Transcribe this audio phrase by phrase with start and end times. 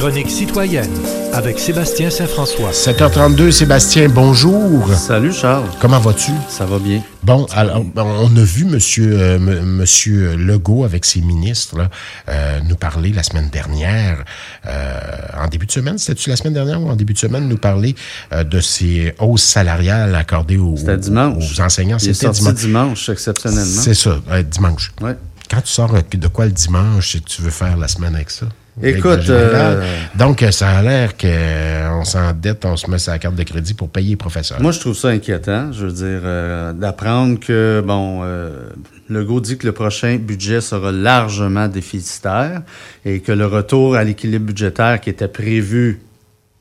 [0.00, 0.88] chronique citoyenne
[1.34, 2.70] avec Sébastien Saint-François.
[2.70, 4.88] 7h32, Sébastien, bonjour.
[4.94, 5.66] Salut Charles.
[5.78, 6.30] Comment vas-tu?
[6.48, 7.02] Ça va bien.
[7.22, 11.90] Bon, alors, on a vu Monsieur, euh, M- Monsieur Legault avec ses ministres là,
[12.30, 14.24] euh, nous parler la semaine dernière,
[14.66, 15.00] euh,
[15.38, 17.94] en début de semaine, c'était-tu la semaine dernière ou en début de semaine, nous parler
[18.32, 21.44] euh, de ces hausses salariales accordées aux, C'était dimanche.
[21.58, 21.98] aux enseignants?
[21.98, 22.54] C'était dimanche.
[22.54, 23.82] dimanche, exceptionnellement.
[23.82, 24.92] C'est ça, euh, dimanche.
[25.02, 25.14] Ouais.
[25.50, 28.46] Quand tu sors de quoi le dimanche, tu veux faire la semaine avec ça?
[28.82, 29.82] Écoute, euh,
[30.16, 33.90] Donc, euh, ça a l'air qu'on s'endette, on se met sa carte de crédit pour
[33.90, 34.60] payer les professeurs.
[34.60, 38.70] Moi, je trouve ça inquiétant, je veux dire, euh, d'apprendre que, bon, euh,
[39.08, 42.62] Legault dit que le prochain budget sera largement déficitaire
[43.04, 46.00] et que le retour à l'équilibre budgétaire qui était prévu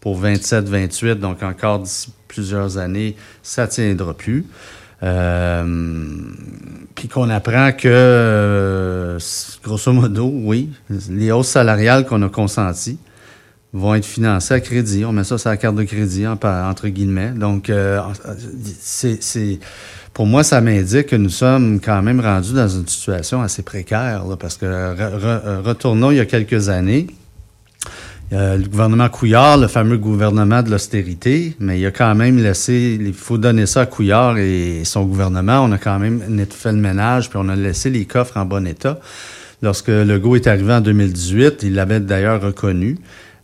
[0.02, 4.46] pour 27-28, donc encore d'ici plusieurs années, ça tiendra plus.
[5.04, 5.64] Euh,
[6.96, 9.20] puis qu'on apprend que, euh,
[9.64, 10.70] grosso modo, oui,
[11.10, 12.98] les hausses salariales qu'on a consenties
[13.72, 15.06] vont être financées à crédit.
[15.06, 17.30] On met ça sur la carte de crédit, entre guillemets.
[17.30, 18.00] Donc, euh,
[18.80, 19.60] c'est, c'est-
[20.14, 24.26] pour moi, ça m'indique que nous sommes quand même rendus dans une situation assez précaire,
[24.26, 27.08] là, parce que re- re- retournons il y a quelques années.
[28.32, 32.98] Euh, le gouvernement Couillard, le fameux gouvernement de l'austérité, mais il a quand même laissé,
[33.00, 35.64] il faut donner ça à Couillard et son gouvernement.
[35.64, 38.68] On a quand même fait le ménage, puis on a laissé les coffres en bon
[38.68, 39.00] état.
[39.64, 42.98] Lorsque Legault est arrivé en 2018, il l'avait d'ailleurs reconnu.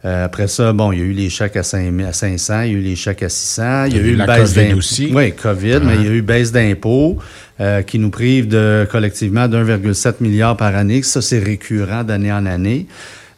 [0.06, 2.62] Euh, après ça, bon, il y a eu les chèques à, 5 000 à 500,
[2.62, 4.54] il y a eu les chèques à 600, il y a, eu la une baisse
[4.54, 4.78] COVID d'impôts.
[4.78, 5.12] aussi.
[5.12, 7.18] Oui, COVID, mais il y a eu baisse d'impôts
[7.60, 11.02] euh, qui nous prive de collectivement d'1,7 milliard par année.
[11.02, 12.86] Ça, c'est récurrent d'année en année.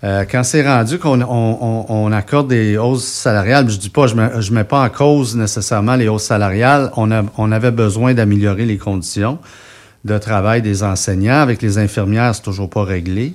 [0.03, 1.25] Euh, quand c'est rendu qu'on on,
[1.59, 4.89] on- on accorde des hausses salariales, je dis pas, je mets, je mets pas en
[4.89, 6.91] cause nécessairement les hausses salariales.
[6.95, 9.39] On avait besoin d'améliorer les conditions
[10.05, 11.39] de travail des enseignants.
[11.41, 13.33] Avec les infirmières, c'est toujours pas réglé.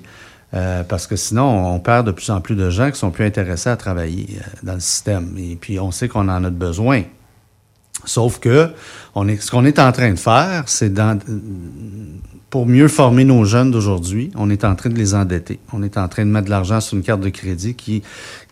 [0.55, 3.25] euh, parce que sinon, on perd de plus en plus de gens qui sont plus
[3.25, 5.35] intéressés à travailler euh, dans le système.
[5.39, 7.03] Et puis, on sait qu'on en a besoin.
[8.05, 8.71] Sauf que
[9.15, 11.19] on est, ce qu'on est en train de faire, c'est dans,
[12.53, 15.59] pour mieux former nos jeunes d'aujourd'hui, on est en train de les endetter.
[15.73, 18.03] On est en train de mettre de l'argent sur une carte de crédit qui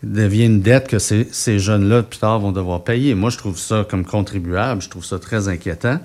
[0.01, 3.13] devient une dette que ces, jeunes-là, plus tard, vont devoir payer.
[3.13, 5.99] Moi, je trouve ça comme contribuable, je trouve ça très inquiétant.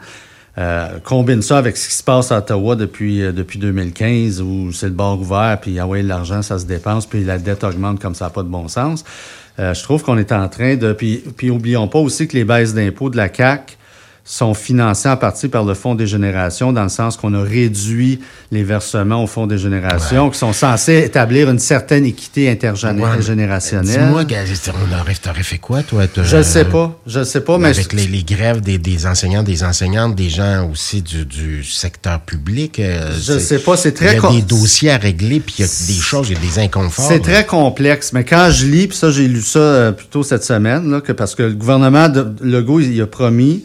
[0.59, 4.73] Euh, combine ça avec ce qui se passe à Ottawa depuis, euh, depuis 2015, où
[4.73, 7.99] c'est le bord ouvert, puis ah ouais, l'argent, ça se dépense, puis la dette augmente
[7.99, 9.05] comme ça n'a pas de bon sens.
[9.59, 10.93] Euh, je trouve qu'on est en train de...
[10.93, 13.77] Puis, puis oublions pas aussi que les baisses d'impôts de la CAQ
[14.29, 18.19] sont financées en partie par le Fonds des générations, dans le sens qu'on a réduit
[18.51, 24.07] les versements au Fonds des générations, qui sont censés établir une certaine équité intergénérationnelle.
[24.07, 26.03] Dis-moi, gars, on aurait, fait quoi, toi?
[26.25, 27.69] je ne sais pas, je ne sais pas, mais...
[27.69, 31.63] Avec je- les, les grèves des, des enseignants, des enseignantes, des gens aussi du, du
[31.65, 32.81] secteur public.
[32.81, 35.41] euh, Je c'est- sais pas, c'est très Il y a com- des dossiers à régler,
[35.41, 37.07] puis il y a des choses, il y a des inconforts.
[37.09, 40.45] C'est très complexe, mais quand je lis, puis ça, j'ai lu ça euh, plutôt cette
[40.45, 43.65] semaine, là, que parce que le gouvernement de Legault, il a promis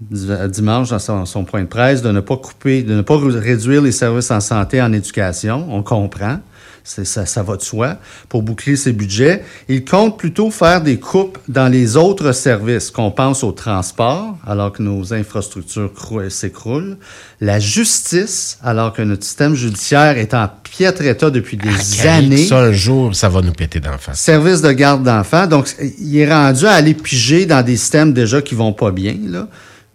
[0.00, 3.82] dimanche dans son, son point de presse de ne pas couper, de ne pas réduire
[3.82, 5.66] les services en santé, en éducation.
[5.70, 6.38] On comprend.
[6.82, 7.98] Ça, ça va de soi
[8.30, 9.44] pour boucler ses budgets.
[9.68, 14.72] Il compte plutôt faire des coupes dans les autres services, qu'on pense au transport, alors
[14.72, 16.96] que nos infrastructures crou- s'écroulent,
[17.42, 21.68] la justice, alors que notre système judiciaire est en piètre état depuis des
[22.02, 22.46] Ah, années.
[22.46, 24.18] Ça, un jour, ça va nous péter d'en face.
[24.18, 25.46] Service de garde d'enfants.
[25.46, 25.68] Donc,
[26.00, 29.48] il est rendu à aller piger dans des systèmes déjà qui vont pas bien, là,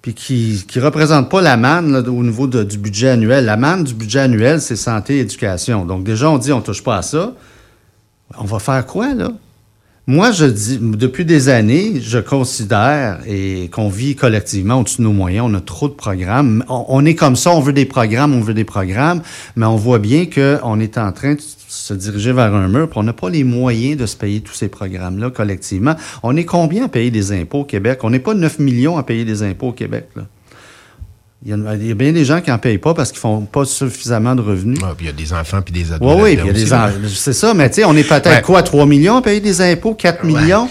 [0.06, 3.44] puis qui qui représentent pas la manne au niveau du budget annuel.
[3.46, 5.84] La manne du budget annuel, c'est santé et éducation.
[5.84, 7.34] Donc, déjà, on dit on touche pas à ça.
[8.38, 9.32] On va faire quoi, là?
[10.08, 15.14] Moi, je dis, depuis des années, je considère et qu'on vit collectivement au-dessus de nos
[15.14, 15.48] moyens.
[15.50, 16.64] On a trop de programmes.
[16.70, 19.24] On, est comme ça, on veut des programmes, on veut des programmes,
[19.56, 23.00] mais on voit bien qu'on est en train de se diriger vers un mur, puis
[23.00, 25.96] on n'a pas les moyens de se payer tous ces programmes-là collectivement.
[26.22, 28.04] On est combien à payer des impôts au Québec?
[28.04, 30.10] On n'est pas 9 millions à payer des impôts au Québec.
[31.48, 33.20] Il y, a, il y a bien des gens qui n'en payent pas parce qu'ils
[33.20, 34.80] font pas suffisamment de revenus.
[34.84, 36.16] Ah, puis il y a des enfants puis des ados.
[36.16, 38.42] Oui, oui, il y a des C'est ça, mais tu sais, on est peut-être Ouais.
[38.42, 40.32] quoi, 3 millions à payer des impôts, 4 Ouais.
[40.42, 40.68] millions?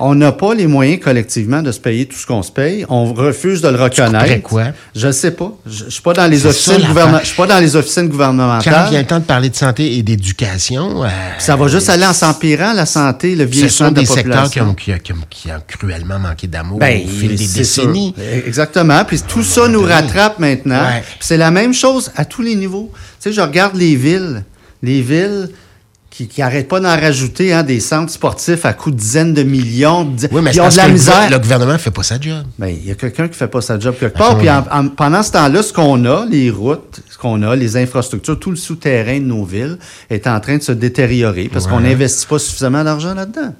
[0.00, 2.86] On n'a pas les moyens collectivement de se payer tout ce qu'on se paye.
[2.88, 4.18] On refuse de le reconnaître.
[4.24, 4.64] couperais quoi?
[4.94, 5.52] Je sais pas.
[5.66, 7.20] Je ne suis pas dans les officines gouvernementales.
[7.22, 8.90] Je suis pas dans les officines Quand gouvernementales.
[8.90, 11.08] vient le temps de parler de santé et d'éducation, euh,
[11.38, 14.58] Ça va juste aller en s'empirant, la santé, le vieillissement de la des secteurs qui
[14.60, 14.70] population.
[14.70, 18.14] ont, qui, ont- qui ont- qui ont cruellement manqué d'amour Ben, au fil des décennies.
[18.16, 18.46] sûr.
[18.46, 19.04] Exactement.
[19.04, 20.80] Puis tout ça nous rattrape maintenant.
[20.80, 21.02] Ouais.
[21.20, 22.90] C'est la même chose à tous les niveaux.
[23.20, 24.44] Tu sais, je regarde les villes.
[24.82, 25.48] Les villes
[26.26, 30.04] qui arrête pas d'en rajouter hein, des centres sportifs à coût de dizaines de millions.
[30.04, 31.30] di- Oui, mais ils c'est ont de la misère.
[31.30, 32.44] le gouvernement fait pas sa job.
[32.58, 34.32] Ben, il y a quelqu'un qui fait pas sa job quelque Ah, part.
[34.34, 34.40] oui.
[34.40, 37.76] Puis en- en- pendant ce temps-là, ce qu'on a, les routes, ce qu'on a, les
[37.76, 39.78] infrastructures, tout le souterrain de nos villes
[40.10, 43.54] est en train de se détériorer parce qu'on n'investit pas suffisamment d'argent là-dedans.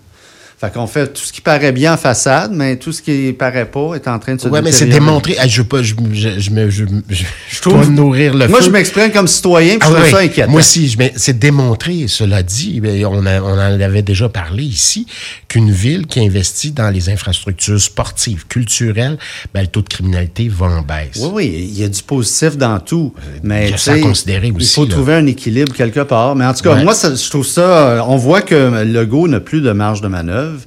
[0.60, 3.70] Fait qu'on fait tout ce qui paraît bien en façade, mais tout ce qui paraît
[3.70, 5.37] pas est en train de se Ouais, mais c'est démontré.
[5.38, 8.64] Ah, je veux pas, je, je, je je, trouve- dois nourrir le Moi, feu.
[8.64, 10.50] je m'exprime comme citoyen, puis Ah je trouve oui, ça inquiétant.
[10.50, 14.64] Moi aussi, je- mais c'est démontré, cela dit, on, a- on en avait déjà parlé
[14.64, 15.06] ici,
[15.49, 19.17] qu'une ville qui investit dans les infrastructures sportives, culturelles,
[19.55, 21.17] ben, le taux de criminalité va en baisse.
[21.21, 23.15] Oui, oui, il y a du positif dans tout.
[23.43, 24.91] Mais il ça faut là.
[24.91, 26.37] trouver un équilibre quelque part.
[26.37, 26.85] Mais en tout cas, Ouais.
[26.85, 27.89] moi, ça- je trouve ça.
[27.89, 30.61] euh, On voit que Legault n'a plus de marge de manœuvre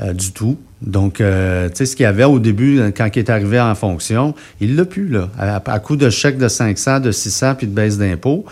[0.00, 0.56] euh, du tout.
[0.80, 3.60] Donc, euh, tu sais, ce qu'il y avait au début, euh, quand il est arrivé
[3.60, 5.28] en fonction, il l'a plus, là.
[5.38, 8.46] À, à coup de chèques de 500, de 600, puis de baisse d'impôts.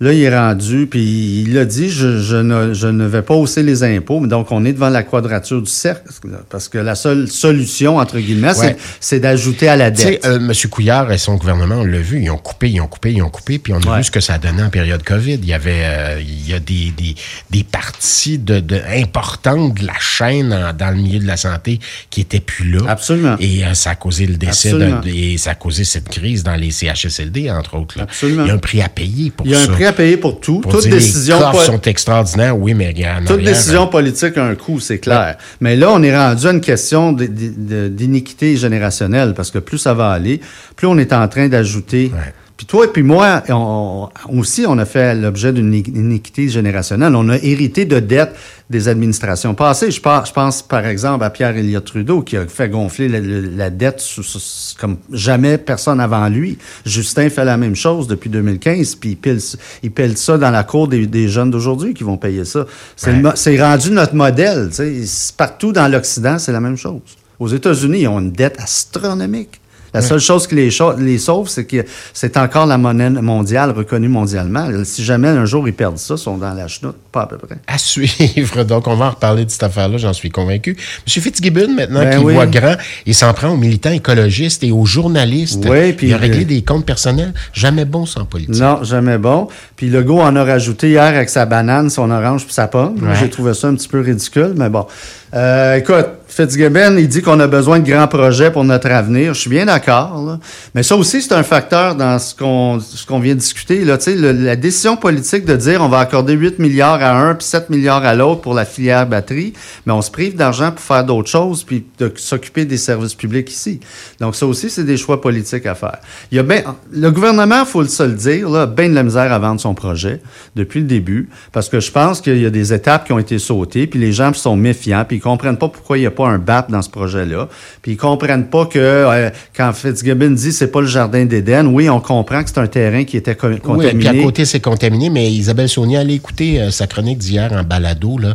[0.00, 3.34] Là, il est rendu, puis il a dit, je, je ne, je ne vais pas
[3.34, 4.20] hausser les impôts.
[4.20, 7.96] Mais Donc, on est devant la quadrature du cercle, là, parce que la seule solution,
[7.96, 8.76] entre guillemets, c'est- Ouais.
[9.00, 10.24] c'est d'ajouter à la dette.
[10.24, 10.52] euh, M.
[10.70, 13.28] Couillard et son gouvernement, on l'a vu, ils ont coupé, ils ont coupé, ils ont
[13.30, 13.98] coupé, puis on a Ouais.
[13.98, 15.34] vu ce que ça a donné en période COVID.
[15.42, 17.16] Il y avait, euh, il y a des, des,
[17.50, 21.80] des parties de, de, importantes de la chaîne en- dans le milieu de la santé
[22.10, 22.82] qui étaient plus là.
[22.88, 23.34] Absolument.
[23.40, 24.72] Et euh, ça a causé le décès,
[25.06, 27.98] et ça a causé cette crise dans les CHSLD, entre autres.
[27.98, 28.04] là.
[28.04, 28.44] Absolument.
[28.44, 29.70] Il y a un prix à payer pour Il y a ça.
[29.70, 30.60] un prix à payer pour tout.
[30.60, 34.98] Pour les sont extraordinaires, oui, mais en toute arrière, décision politique a un coût, c'est
[34.98, 35.36] clair.
[35.60, 40.10] Mais là, on est rendu à une question d'iniquité générationnelle, parce que plus ça va
[40.10, 40.40] aller,
[40.76, 42.12] plus on est en train d'ajouter.
[42.14, 42.32] Ouais.
[42.58, 47.14] Puis toi et puis moi, on, aussi, on a fait l'objet d'une ini- iniquité générationnelle.
[47.14, 48.34] On a hérité de dettes
[48.68, 49.92] des administrations passées.
[49.92, 53.70] Je pense, je pense par exemple, à Pierre Elliott Trudeau, qui a fait gonfler la,
[53.70, 56.58] dette sous- sous- comme jamais personne avant lui.
[56.84, 59.38] Justin fait la même chose depuis 2015, puis il pile,
[59.84, 62.66] il pile ça dans la cour des, des jeunes d'aujourd'hui qui vont payer ça.
[62.96, 63.62] C'est Ouais.
[63.62, 64.70] rendu notre modèle.
[64.70, 65.06] tu sais.
[65.06, 67.00] C'est Partout dans l'Occident, c'est la même chose.
[67.38, 69.60] Aux États-Unis, ils ont une dette astronomique.
[69.94, 74.66] La seule chose qui les, sauve, c'est que c'est encore la monnaie mondiale reconnue mondialement.
[74.84, 77.38] Si jamais un jour ils perdent ça, ils sont dans la chenoute, pas à peu
[77.38, 77.56] près.
[77.66, 78.64] à suivre.
[78.64, 80.70] Donc, on va en reparler de cette affaire-là, j'en suis convaincu.
[80.72, 81.22] M.
[81.22, 82.34] Fitzgibbon, maintenant, Ben qui oui.
[82.34, 82.76] voit grand,
[83.06, 85.64] il s'en prend aux militants écologistes et aux journalistes.
[85.68, 87.32] Oui, puis- il a réglé des comptes personnels.
[87.52, 88.56] Jamais bon sans politique.
[88.56, 89.48] Non, jamais bon.
[89.76, 92.96] Puis le gars en a rajouté hier avec sa banane, son orange puis sa pomme.
[93.02, 93.14] Ouais.
[93.18, 94.86] J'ai trouvé ça un petit peu ridicule, mais bon.
[95.34, 99.34] Euh, écoute, Fitzgibbon, il dit qu'on a besoin de grands projets pour notre avenir.
[99.34, 100.38] Je suis bien d'accord.
[100.74, 103.84] Mais ça aussi, c'est un facteur dans ce qu'on vient de discuter.
[103.84, 103.98] Là.
[104.06, 107.70] Le- la décision politique de dire on va accorder 8 milliards à un puis 7
[107.70, 109.54] milliards à l'autre pour la filière batterie,
[109.86, 113.50] mais on se prive d'argent pour faire d'autres choses puis de s'occuper des services publics
[113.50, 113.80] ici.
[114.20, 115.98] Donc ça aussi, c'est des choix politiques à faire.
[116.30, 119.32] Il y a ben, le gouvernement, faut le se dire, a bien de la misère
[119.32, 120.20] à vendre son projet
[120.56, 123.38] depuis le début, parce que je pense qu'il y a des étapes qui ont été
[123.38, 126.28] sautées, puis les gens sont méfiants, puis ils comprennent pas pourquoi il n'y a pas
[126.28, 127.48] un BAP dans ce projet-là,
[127.82, 131.88] puis ils comprennent pas que euh, quand Fitzgibbon dit c'est pas le jardin d'Éden, oui,
[131.90, 133.98] on comprend que c'est un terrain qui était co- Oui, contaminé.
[133.98, 137.62] puis à côté, c'est contaminé, mais Isabelle Sonia, allez écouter euh, sa chronique d'hier en
[137.64, 138.16] balado.
[138.18, 138.28] Là.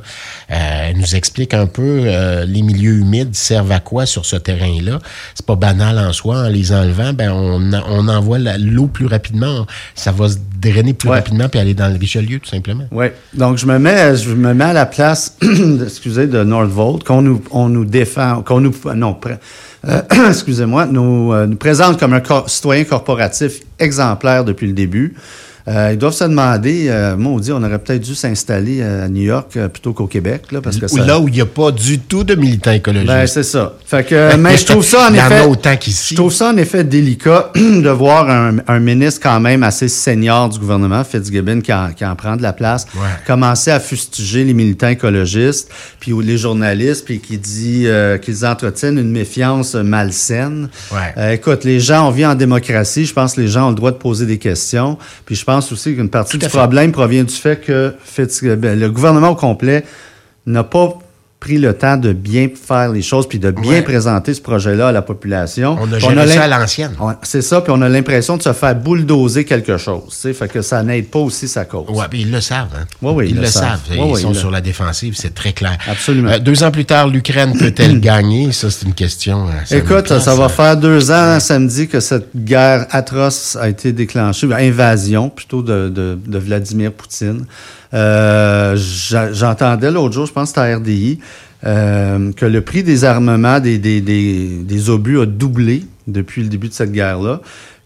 [0.51, 2.01] Euh, elle nous explique un peu
[2.45, 4.99] les milieux humides servent à quoi sur ce terrain-là.
[5.35, 6.37] C'est pas banal en soi.
[6.43, 9.65] En les enlevant, ben, on, a- on envoie l'eau plus rapidement.
[9.95, 11.15] Ça va se drainer plus Ouais.
[11.17, 12.85] rapidement puis aller dans le Richelieu, tout simplement.
[12.91, 13.07] Oui.
[13.33, 15.37] Donc, je me mets, je me mets à la place,
[15.85, 16.43] excusez, de
[17.05, 19.17] Qu'on nous, défend, qu'on nous, non,
[19.85, 25.15] euh, excusez-moi, nous, euh, nous présente comme un citoyen corporatif exemplaire depuis le début.
[25.67, 29.55] Euh, ils doivent se demander, euh, maudit, on aurait peut-être dû s'installer à New York
[29.55, 31.05] euh, plutôt qu'au Québec, là, parce que ça...
[31.05, 33.07] Là où il n'y a pas du tout de militants écologistes.
[33.13, 33.73] Ben, c'est ça.
[33.85, 35.39] Fait que, euh, mais je trouve ça, en en effet.
[35.39, 36.15] a autant qu'ici.
[36.15, 40.49] Je trouve ça, en effet, délicat de voir un, un ministre quand même assez senior
[40.49, 43.01] du gouvernement, Fitzgibbon, qui en, qui en prend de la place, Ouais.
[43.25, 48.97] commencer à fustiger les militants écologistes, puis les journalistes, puis qui dit euh, qu'ils entretiennent
[48.97, 50.69] une méfiance malsaine.
[50.91, 50.97] Ouais.
[51.17, 53.05] Euh, écoute, les gens, on vit en démocratie.
[53.05, 54.97] Je pense que les gens ont le droit de poser des questions.
[55.25, 56.57] Puis je pense aussi qu'une partie du fait.
[56.57, 59.83] problème provient du fait que Fitzgibbon, le gouvernement au complet
[60.45, 60.97] n'a pas
[61.43, 63.81] pris le temps de bien faire les choses puis de bien Ouais.
[63.81, 65.75] présenter ce projet-là à la population.
[65.81, 66.91] On a géré ça à l'ancienne.
[67.21, 70.25] C'est ça, puis on a l'impression de se faire bulldozer quelque chose.
[70.33, 71.85] Fait que ça n'aide pas aussi sa cause.
[72.09, 72.69] Puis ils le savent.
[72.79, 72.85] Hein?
[73.01, 73.81] Oui, ils, ils le le savent.
[73.87, 73.97] savent.
[73.97, 75.77] Ils sont ils sur le- la défensive, c'est très clair.
[75.89, 76.29] Absolument.
[76.31, 78.53] Euh, deux ans plus tard, l'Ukraine peut-elle gagner?
[78.53, 79.47] Ça, c'est une question.
[79.47, 83.91] euh, ça Écoute, ça va faire deux ans samedi que cette guerre atroce a été
[83.91, 87.45] déclenchée, invasion plutôt de, de, de Vladimir Poutine.
[87.93, 91.19] Euh, J'entendais l'autre jour, je pense que c'était à RDI,
[91.65, 96.49] euh, que le prix des armements des, des, des, des obus a doublé depuis le
[96.49, 97.41] début de cette guerre-là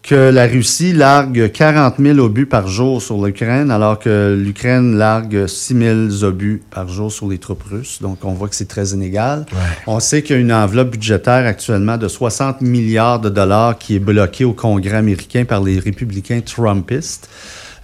[0.08, 5.48] que la Russie largue 40 000 obus par jour sur l'Ukraine, alors que l'Ukraine largue
[5.48, 8.02] 6 000 obus par jour sur les troupes russes.
[8.02, 9.46] Donc, on voit que c'est très inégal.
[9.52, 9.58] Ouais.
[9.86, 13.98] On sait qu'il y a une enveloppe budgétaire actuellement de 60 milliards de dollars qui
[13.98, 17.28] est bloquée au Congrès américain par les républicains trumpistes.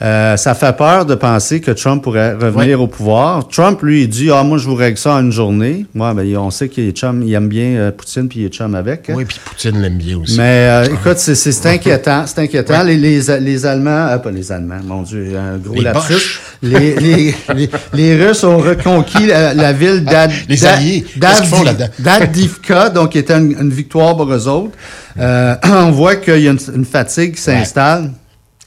[0.03, 3.47] Euh, ça fait peur de penser que Trump pourrait revenir au pouvoir.
[3.47, 5.85] Trump, lui, il dit Ah, moi, je vous règle ça en une journée.
[5.93, 8.49] Moi, ben, on sait qu'il est chum, il aime bien euh, Poutine, puis il est
[8.53, 9.09] chum avec.
[9.09, 9.13] hein.
[9.15, 10.35] Oui, puis Poutine l'aime bien aussi.
[10.37, 12.25] Mais euh, écoute, c'est- inquiétant.
[12.25, 12.83] C'est inquiétant.
[12.83, 16.39] Les, les, les Allemands, pas les Allemands, mon Dieu, un gros Les lapsus.
[16.61, 21.41] Les, les, les, les Russes ont reconquis la, la ville d'Ad, Les d'Ad- Alliés, qu'est-ce
[21.43, 21.87] qu'ils font là-dedans?
[21.99, 24.71] d'Adivka, donc qui était une, une victoire pour eux autres.
[25.19, 28.11] On voit qu'il y a une, une fatigue qui s'installe.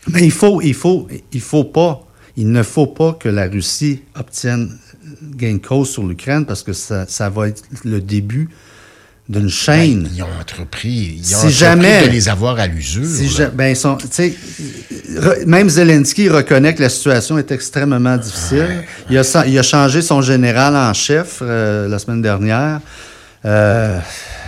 [0.08, 2.02] Mais il faut, il faut, il faut pas,
[2.36, 4.76] il ne faut pas que la Russie obtienne
[5.36, 8.48] gain de cause sur l'Ukraine parce que ça, ça va être le début
[9.28, 10.04] d'une chaîne.
[10.04, 13.04] Ben, ils ont entrepris, ils ont Si entrepris jamais- de les avoir à l'usure.
[13.06, 18.84] Si ja- ben, sont- re- même Zelensky reconnaît que la situation est extrêmement difficile.
[19.10, 22.80] Il, a, il a changé son général en chef euh, la semaine dernière.
[23.44, 23.98] Euh,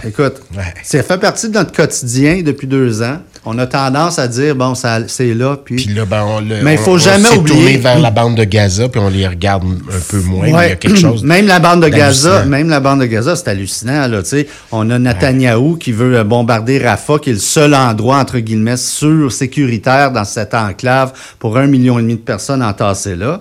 [0.05, 0.75] écoute, Ouais.
[0.83, 3.21] ça fait partie de notre quotidien depuis deux ans.
[3.51, 5.77] On a tendance à dire, bon, ça, c'est là, puis...
[5.77, 8.37] Puis là, ben, on le- Mais il faut on- jamais oublier- tourné vers la bande
[8.37, 10.43] de Gaza, puis on les regarde un peu moins.
[10.45, 11.25] mais il y a quelque chose.
[11.25, 14.23] Même la bande de Gaza, même la bande de Gaza, c'est hallucinant là.
[14.23, 18.19] Tu sais, on a Netanyahou qui veut euh, bombarder Rafah, qui est le seul endroit
[18.19, 23.17] entre guillemets sûr, sécuritaire dans cette enclave pour un million et demi de personnes entassées
[23.17, 23.41] là.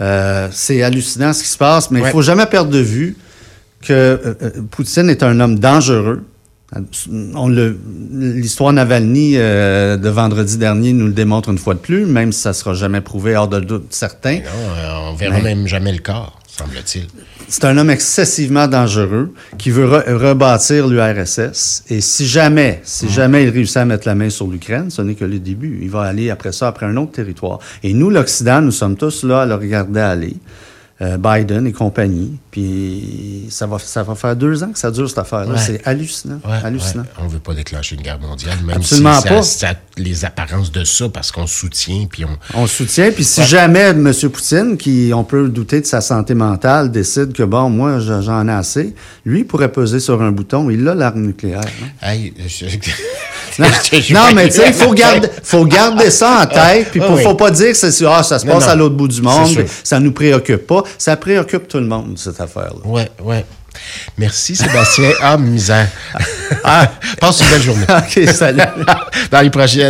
[0.00, 2.10] Euh, c'est hallucinant ce qui se passe, mais il Ouais.
[2.10, 3.16] faut jamais perdre de vue
[3.86, 4.34] que euh,
[4.72, 6.22] Poutine est un homme dangereux.
[7.34, 7.78] On le,
[8.12, 12.40] l'histoire Navalny euh, de vendredi dernier nous le démontre une fois de plus, même si
[12.40, 14.36] ça sera jamais prouvé hors de doute certain.
[14.38, 14.40] Non,
[14.76, 17.04] euh, on verra Mais- même jamais le corps, semble-t-il.
[17.46, 21.84] C'est un homme excessivement dangereux qui veut re- rebâtir l'URSS.
[21.90, 25.14] Et si jamais, si jamais il réussit à mettre la main sur l'Ukraine, ce n'est
[25.14, 25.78] que le début.
[25.82, 27.58] Il va aller après ça, après un autre territoire.
[27.82, 30.36] Et nous, l'Occident, nous sommes tous là à le regarder aller.
[31.02, 32.38] Euh, Biden et compagnie.
[32.52, 35.54] Puis ça va, ça va faire deux ans que ça dure cette affaire-là.
[35.54, 35.58] Ouais.
[35.58, 36.38] C'est hallucinant.
[36.46, 37.02] Ouais, hallucinant.
[37.02, 37.08] ouais.
[37.24, 39.42] On veut pas déclencher une guerre mondiale, même Absolument si ça, pas.
[39.42, 42.38] ça les apparences de ça, parce qu'on soutient, puis on...
[42.54, 43.10] On soutient.
[43.10, 44.12] Puis si jamais M.
[44.32, 48.46] Poutine, qui on peut douter de sa santé mentale, décide que bon, moi je- j'en
[48.46, 50.70] ai assez, lui il pourrait peser sur un bouton.
[50.70, 51.60] Il a l'arme nucléaire.
[51.60, 51.88] hein.
[52.08, 52.66] Hey, je-
[54.10, 56.90] Non, mais tu sais, il faut garder, faut garder ça en tête.
[56.90, 57.22] Puis Ah, faut, oui.
[57.22, 58.70] faut pas dire que c'est, ah, ça se passe non.
[58.70, 59.64] à l'autre bout du monde.
[59.82, 60.82] Ça nous préoccupe pas.
[60.98, 62.80] Ça préoccupe tout le monde, cette affaire-là.
[62.84, 63.44] Ouais, ouais.
[64.18, 65.10] Merci, Sébastien.
[65.20, 65.88] Ah, misère.
[66.66, 67.86] Ah, passe une belle journée.
[67.90, 68.62] OK, salut.
[69.30, 69.82] Dans les prochaines.